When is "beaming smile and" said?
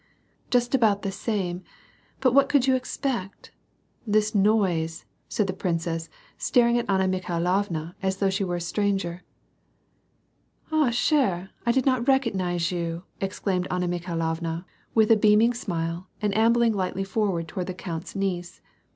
15.15-16.35